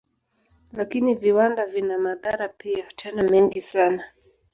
[0.73, 4.03] Lakini viwanda vina madhara pia, tena mengi sana.